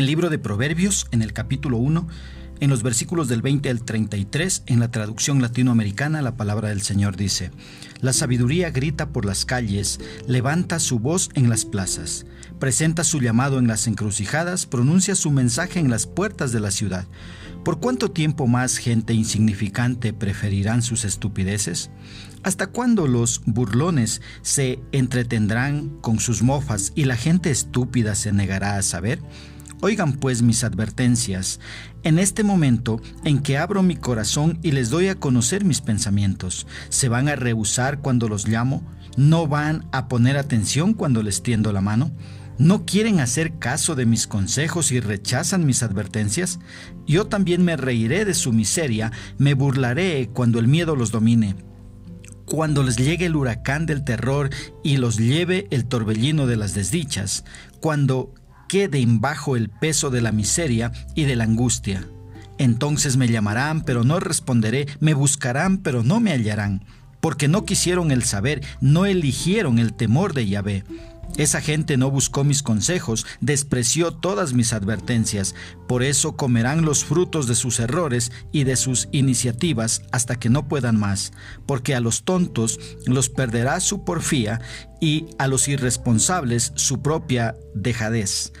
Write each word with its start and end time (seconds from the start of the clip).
El 0.00 0.06
libro 0.06 0.30
de 0.30 0.38
Proverbios, 0.38 1.06
en 1.10 1.20
el 1.20 1.34
capítulo 1.34 1.76
1, 1.76 2.08
en 2.60 2.70
los 2.70 2.82
versículos 2.82 3.28
del 3.28 3.42
20 3.42 3.68
al 3.68 3.82
33, 3.82 4.62
en 4.64 4.80
la 4.80 4.90
traducción 4.90 5.42
latinoamericana, 5.42 6.22
la 6.22 6.38
palabra 6.38 6.70
del 6.70 6.80
Señor 6.80 7.16
dice, 7.16 7.50
La 8.00 8.14
sabiduría 8.14 8.70
grita 8.70 9.10
por 9.10 9.26
las 9.26 9.44
calles, 9.44 10.00
levanta 10.26 10.78
su 10.78 11.00
voz 11.00 11.28
en 11.34 11.50
las 11.50 11.66
plazas, 11.66 12.24
presenta 12.58 13.04
su 13.04 13.20
llamado 13.20 13.58
en 13.58 13.66
las 13.66 13.86
encrucijadas, 13.86 14.64
pronuncia 14.64 15.14
su 15.14 15.30
mensaje 15.32 15.80
en 15.80 15.90
las 15.90 16.06
puertas 16.06 16.50
de 16.50 16.60
la 16.60 16.70
ciudad. 16.70 17.04
¿Por 17.62 17.78
cuánto 17.78 18.10
tiempo 18.10 18.46
más 18.46 18.78
gente 18.78 19.12
insignificante 19.12 20.14
preferirán 20.14 20.80
sus 20.80 21.04
estupideces? 21.04 21.90
¿Hasta 22.42 22.68
cuándo 22.68 23.06
los 23.06 23.42
burlones 23.44 24.22
se 24.40 24.80
entretendrán 24.92 25.90
con 26.00 26.20
sus 26.20 26.40
mofas 26.40 26.92
y 26.94 27.04
la 27.04 27.16
gente 27.16 27.50
estúpida 27.50 28.14
se 28.14 28.32
negará 28.32 28.78
a 28.78 28.82
saber? 28.82 29.20
Oigan 29.82 30.12
pues 30.12 30.42
mis 30.42 30.62
advertencias, 30.62 31.58
en 32.02 32.18
este 32.18 32.44
momento 32.44 33.00
en 33.24 33.38
que 33.40 33.56
abro 33.56 33.82
mi 33.82 33.96
corazón 33.96 34.58
y 34.62 34.72
les 34.72 34.90
doy 34.90 35.08
a 35.08 35.14
conocer 35.14 35.64
mis 35.64 35.80
pensamientos, 35.80 36.66
¿se 36.90 37.08
van 37.08 37.28
a 37.28 37.36
rehusar 37.36 38.00
cuando 38.00 38.28
los 38.28 38.46
llamo? 38.46 38.82
¿No 39.16 39.46
van 39.46 39.86
a 39.90 40.06
poner 40.06 40.36
atención 40.36 40.92
cuando 40.92 41.22
les 41.22 41.42
tiendo 41.42 41.72
la 41.72 41.80
mano? 41.80 42.10
¿No 42.58 42.84
quieren 42.84 43.20
hacer 43.20 43.58
caso 43.58 43.94
de 43.94 44.04
mis 44.04 44.26
consejos 44.26 44.92
y 44.92 45.00
rechazan 45.00 45.64
mis 45.64 45.82
advertencias? 45.82 46.58
Yo 47.06 47.26
también 47.26 47.64
me 47.64 47.78
reiré 47.78 48.26
de 48.26 48.34
su 48.34 48.52
miseria, 48.52 49.12
me 49.38 49.54
burlaré 49.54 50.28
cuando 50.34 50.58
el 50.58 50.68
miedo 50.68 50.94
los 50.94 51.10
domine 51.10 51.56
cuando 52.44 52.82
les 52.82 52.96
llegue 52.96 53.26
el 53.26 53.36
huracán 53.36 53.86
del 53.86 54.02
terror 54.02 54.50
y 54.82 54.96
los 54.96 55.18
lleve 55.18 55.68
el 55.70 55.86
torbellino 55.86 56.48
de 56.48 56.56
las 56.56 56.74
desdichas, 56.74 57.44
cuando 57.80 58.34
queden 58.70 59.20
bajo 59.20 59.56
el 59.56 59.68
peso 59.68 60.10
de 60.10 60.20
la 60.20 60.30
miseria 60.30 60.92
y 61.16 61.24
de 61.24 61.34
la 61.34 61.42
angustia. 61.42 62.06
Entonces 62.56 63.16
me 63.16 63.26
llamarán, 63.26 63.82
pero 63.82 64.04
no 64.04 64.20
responderé, 64.20 64.86
me 65.00 65.12
buscarán, 65.12 65.78
pero 65.78 66.04
no 66.04 66.20
me 66.20 66.30
hallarán, 66.30 66.84
porque 67.18 67.48
no 67.48 67.64
quisieron 67.64 68.12
el 68.12 68.22
saber, 68.22 68.62
no 68.80 69.06
eligieron 69.06 69.80
el 69.80 69.92
temor 69.92 70.34
de 70.34 70.46
Yahvé. 70.46 70.84
Esa 71.36 71.60
gente 71.60 71.96
no 71.96 72.10
buscó 72.10 72.44
mis 72.44 72.62
consejos, 72.62 73.26
despreció 73.40 74.12
todas 74.12 74.52
mis 74.52 74.72
advertencias, 74.72 75.54
por 75.88 76.02
eso 76.02 76.36
comerán 76.36 76.84
los 76.84 77.04
frutos 77.04 77.46
de 77.46 77.54
sus 77.54 77.80
errores 77.80 78.30
y 78.52 78.64
de 78.64 78.76
sus 78.76 79.08
iniciativas 79.12 80.02
hasta 80.12 80.36
que 80.36 80.50
no 80.50 80.68
puedan 80.68 80.98
más, 80.98 81.32
porque 81.66 81.94
a 81.94 82.00
los 82.00 82.24
tontos 82.24 82.78
los 83.06 83.28
perderá 83.28 83.80
su 83.80 84.04
porfía 84.04 84.60
y 85.00 85.26
a 85.38 85.48
los 85.48 85.68
irresponsables 85.68 86.72
su 86.74 87.00
propia 87.00 87.56
dejadez. 87.74 88.52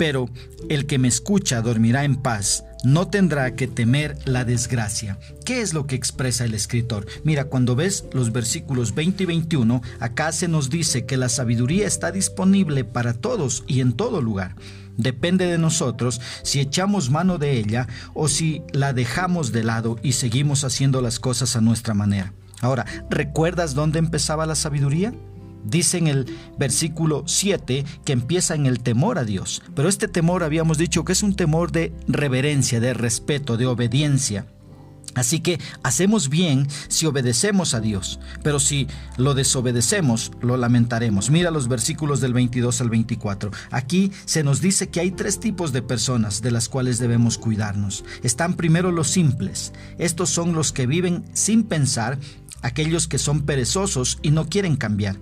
Pero 0.00 0.30
el 0.70 0.86
que 0.86 0.96
me 0.98 1.08
escucha 1.08 1.60
dormirá 1.60 2.04
en 2.04 2.16
paz, 2.16 2.64
no 2.84 3.08
tendrá 3.08 3.54
que 3.54 3.68
temer 3.68 4.16
la 4.24 4.46
desgracia. 4.46 5.18
¿Qué 5.44 5.60
es 5.60 5.74
lo 5.74 5.86
que 5.86 5.94
expresa 5.94 6.46
el 6.46 6.54
escritor? 6.54 7.06
Mira, 7.22 7.44
cuando 7.44 7.76
ves 7.76 8.06
los 8.14 8.32
versículos 8.32 8.94
20 8.94 9.24
y 9.24 9.26
21, 9.26 9.82
acá 9.98 10.32
se 10.32 10.48
nos 10.48 10.70
dice 10.70 11.04
que 11.04 11.18
la 11.18 11.28
sabiduría 11.28 11.86
está 11.86 12.12
disponible 12.12 12.82
para 12.84 13.12
todos 13.12 13.62
y 13.66 13.80
en 13.80 13.92
todo 13.92 14.22
lugar. 14.22 14.56
Depende 14.96 15.44
de 15.44 15.58
nosotros 15.58 16.22
si 16.44 16.60
echamos 16.60 17.10
mano 17.10 17.36
de 17.36 17.58
ella 17.58 17.86
o 18.14 18.28
si 18.28 18.62
la 18.72 18.94
dejamos 18.94 19.52
de 19.52 19.64
lado 19.64 19.98
y 20.02 20.12
seguimos 20.12 20.64
haciendo 20.64 21.02
las 21.02 21.20
cosas 21.20 21.56
a 21.56 21.60
nuestra 21.60 21.92
manera. 21.92 22.32
Ahora, 22.62 22.86
¿recuerdas 23.10 23.74
dónde 23.74 23.98
empezaba 23.98 24.46
la 24.46 24.54
sabiduría? 24.54 25.12
Dice 25.64 25.98
en 25.98 26.08
el 26.08 26.26
versículo 26.58 27.24
7 27.26 27.84
que 28.04 28.12
empieza 28.12 28.54
en 28.54 28.66
el 28.66 28.80
temor 28.80 29.18
a 29.18 29.24
Dios. 29.24 29.62
Pero 29.74 29.88
este 29.88 30.08
temor 30.08 30.42
habíamos 30.42 30.78
dicho 30.78 31.04
que 31.04 31.12
es 31.12 31.22
un 31.22 31.34
temor 31.34 31.72
de 31.72 31.92
reverencia, 32.08 32.80
de 32.80 32.94
respeto, 32.94 33.56
de 33.56 33.66
obediencia. 33.66 34.46
Así 35.14 35.40
que 35.40 35.58
hacemos 35.82 36.28
bien 36.28 36.68
si 36.88 37.06
obedecemos 37.06 37.74
a 37.74 37.80
Dios, 37.80 38.20
pero 38.44 38.60
si 38.60 38.86
lo 39.16 39.34
desobedecemos, 39.34 40.30
lo 40.40 40.56
lamentaremos. 40.56 41.30
Mira 41.30 41.50
los 41.50 41.66
versículos 41.66 42.20
del 42.20 42.32
22 42.32 42.80
al 42.80 42.90
24. 42.90 43.50
Aquí 43.72 44.12
se 44.24 44.44
nos 44.44 44.60
dice 44.60 44.88
que 44.88 45.00
hay 45.00 45.10
tres 45.10 45.40
tipos 45.40 45.72
de 45.72 45.82
personas 45.82 46.42
de 46.42 46.52
las 46.52 46.68
cuales 46.68 46.98
debemos 46.98 47.38
cuidarnos. 47.38 48.04
Están 48.22 48.54
primero 48.54 48.92
los 48.92 49.08
simples. 49.08 49.72
Estos 49.98 50.30
son 50.30 50.52
los 50.52 50.72
que 50.72 50.86
viven 50.86 51.24
sin 51.32 51.64
pensar, 51.64 52.18
aquellos 52.62 53.08
que 53.08 53.18
son 53.18 53.42
perezosos 53.42 54.18
y 54.22 54.30
no 54.30 54.48
quieren 54.48 54.76
cambiar 54.76 55.16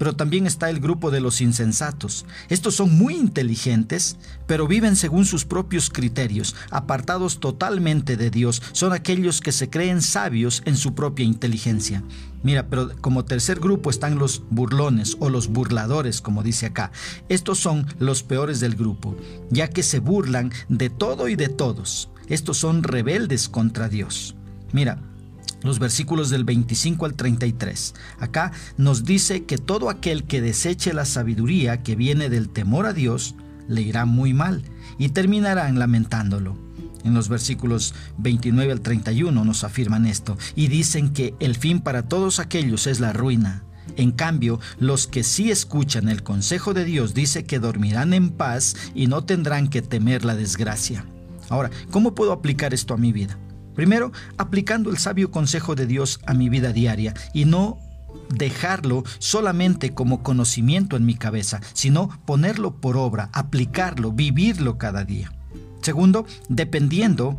pero 0.00 0.16
también 0.16 0.46
está 0.46 0.70
el 0.70 0.80
grupo 0.80 1.10
de 1.10 1.20
los 1.20 1.42
insensatos. 1.42 2.24
Estos 2.48 2.74
son 2.74 2.96
muy 2.96 3.16
inteligentes, 3.16 4.16
pero 4.46 4.66
viven 4.66 4.96
según 4.96 5.26
sus 5.26 5.44
propios 5.44 5.90
criterios, 5.90 6.56
apartados 6.70 7.38
totalmente 7.38 8.16
de 8.16 8.30
Dios. 8.30 8.62
Son 8.72 8.94
aquellos 8.94 9.42
que 9.42 9.52
se 9.52 9.68
creen 9.68 10.00
sabios 10.00 10.62
en 10.64 10.78
su 10.78 10.94
propia 10.94 11.26
inteligencia. 11.26 12.02
Mira, 12.42 12.66
pero 12.68 12.96
como 13.02 13.26
tercer 13.26 13.60
grupo 13.60 13.90
están 13.90 14.18
los 14.18 14.42
burlones 14.48 15.18
o 15.20 15.28
los 15.28 15.48
burladores, 15.48 16.22
como 16.22 16.42
dice 16.42 16.64
acá. 16.64 16.92
Estos 17.28 17.58
son 17.58 17.86
los 17.98 18.22
peores 18.22 18.58
del 18.58 18.76
grupo, 18.76 19.14
ya 19.50 19.68
que 19.68 19.82
se 19.82 19.98
burlan 19.98 20.50
de 20.70 20.88
todo 20.88 21.28
y 21.28 21.36
de 21.36 21.50
todos. 21.50 22.08
Estos 22.26 22.56
son 22.56 22.84
rebeldes 22.84 23.50
contra 23.50 23.90
Dios. 23.90 24.34
Mira, 24.72 25.02
los 25.62 25.78
versículos 25.78 26.30
del 26.30 26.44
25 26.44 27.06
al 27.06 27.14
33. 27.14 27.94
Acá 28.18 28.52
nos 28.76 29.04
dice 29.04 29.44
que 29.44 29.58
todo 29.58 29.90
aquel 29.90 30.24
que 30.24 30.40
deseche 30.40 30.92
la 30.92 31.04
sabiduría 31.04 31.82
que 31.82 31.96
viene 31.96 32.28
del 32.28 32.48
temor 32.48 32.86
a 32.86 32.92
Dios, 32.92 33.34
le 33.68 33.82
irá 33.82 34.04
muy 34.04 34.34
mal 34.34 34.64
y 34.98 35.10
terminarán 35.10 35.78
lamentándolo. 35.78 36.58
En 37.04 37.14
los 37.14 37.28
versículos 37.28 37.94
29 38.18 38.72
al 38.72 38.80
31 38.80 39.44
nos 39.44 39.64
afirman 39.64 40.06
esto 40.06 40.36
y 40.54 40.68
dicen 40.68 41.12
que 41.12 41.34
el 41.40 41.56
fin 41.56 41.80
para 41.80 42.02
todos 42.02 42.40
aquellos 42.40 42.86
es 42.86 43.00
la 43.00 43.12
ruina. 43.12 43.62
En 43.96 44.12
cambio, 44.12 44.60
los 44.78 45.06
que 45.06 45.24
sí 45.24 45.50
escuchan 45.50 46.08
el 46.08 46.22
consejo 46.22 46.74
de 46.74 46.84
Dios 46.84 47.14
dice 47.14 47.44
que 47.44 47.58
dormirán 47.58 48.12
en 48.12 48.30
paz 48.30 48.76
y 48.94 49.06
no 49.06 49.24
tendrán 49.24 49.68
que 49.68 49.82
temer 49.82 50.24
la 50.24 50.36
desgracia. 50.36 51.04
Ahora, 51.48 51.70
¿cómo 51.90 52.14
puedo 52.14 52.32
aplicar 52.32 52.74
esto 52.74 52.94
a 52.94 52.98
mi 52.98 53.12
vida? 53.12 53.36
Primero, 53.74 54.12
aplicando 54.36 54.90
el 54.90 54.98
sabio 54.98 55.30
consejo 55.30 55.74
de 55.74 55.86
Dios 55.86 56.20
a 56.26 56.34
mi 56.34 56.48
vida 56.48 56.72
diaria 56.72 57.14
y 57.32 57.44
no 57.44 57.78
dejarlo 58.28 59.04
solamente 59.18 59.94
como 59.94 60.22
conocimiento 60.22 60.96
en 60.96 61.06
mi 61.06 61.14
cabeza, 61.14 61.60
sino 61.72 62.08
ponerlo 62.24 62.76
por 62.76 62.96
obra, 62.96 63.30
aplicarlo, 63.32 64.12
vivirlo 64.12 64.78
cada 64.78 65.04
día. 65.04 65.32
Segundo, 65.82 66.26
dependiendo 66.48 67.38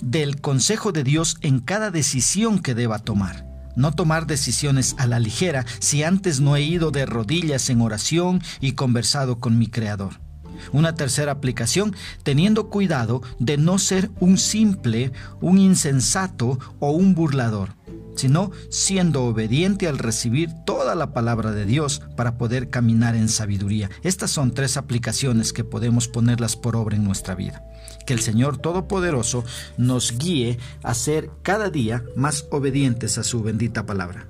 del 0.00 0.40
consejo 0.40 0.92
de 0.92 1.04
Dios 1.04 1.36
en 1.40 1.60
cada 1.60 1.90
decisión 1.90 2.58
que 2.58 2.74
deba 2.74 2.98
tomar. 2.98 3.46
No 3.76 3.92
tomar 3.92 4.26
decisiones 4.26 4.94
a 4.98 5.06
la 5.06 5.18
ligera 5.18 5.66
si 5.80 6.02
antes 6.02 6.40
no 6.40 6.56
he 6.56 6.62
ido 6.62 6.90
de 6.90 7.04
rodillas 7.04 7.68
en 7.68 7.82
oración 7.82 8.42
y 8.60 8.72
conversado 8.72 9.38
con 9.38 9.58
mi 9.58 9.66
Creador. 9.66 10.25
Una 10.72 10.94
tercera 10.94 11.32
aplicación, 11.32 11.94
teniendo 12.22 12.68
cuidado 12.70 13.22
de 13.38 13.56
no 13.56 13.78
ser 13.78 14.10
un 14.20 14.38
simple, 14.38 15.12
un 15.40 15.58
insensato 15.58 16.58
o 16.78 16.90
un 16.90 17.14
burlador, 17.14 17.70
sino 18.16 18.50
siendo 18.70 19.24
obediente 19.24 19.86
al 19.86 19.98
recibir 19.98 20.50
toda 20.64 20.94
la 20.94 21.12
palabra 21.12 21.52
de 21.52 21.66
Dios 21.66 22.02
para 22.16 22.38
poder 22.38 22.70
caminar 22.70 23.14
en 23.14 23.28
sabiduría. 23.28 23.90
Estas 24.02 24.30
son 24.30 24.52
tres 24.52 24.76
aplicaciones 24.76 25.52
que 25.52 25.64
podemos 25.64 26.08
ponerlas 26.08 26.56
por 26.56 26.76
obra 26.76 26.96
en 26.96 27.04
nuestra 27.04 27.34
vida. 27.34 27.62
Que 28.06 28.14
el 28.14 28.20
Señor 28.20 28.58
Todopoderoso 28.58 29.44
nos 29.76 30.16
guíe 30.18 30.58
a 30.82 30.94
ser 30.94 31.30
cada 31.42 31.70
día 31.70 32.04
más 32.16 32.46
obedientes 32.50 33.18
a 33.18 33.22
su 33.22 33.42
bendita 33.42 33.86
palabra. 33.86 34.28